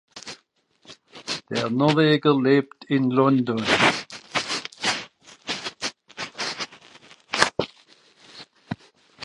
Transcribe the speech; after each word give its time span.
Der 1.51 1.69
Norweger 1.69 2.33
lebt 2.41 2.85
in 2.85 3.11
London. 3.11 3.63